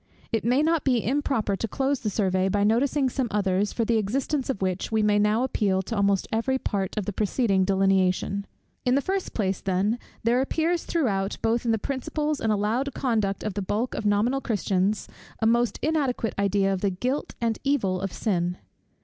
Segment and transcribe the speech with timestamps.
[0.31, 3.97] It may not be improper to close the survey by noticing some others, for the
[3.99, 8.47] existence of which we may now appeal to almost every part of the preceding delineation.
[8.83, 13.43] In the first place, then, there appears throughout, both in the principles and allowed conduct
[13.43, 15.07] of the bulk of nominal Christians,
[15.39, 18.57] a most inadequate idea of the guilt and evil of sin.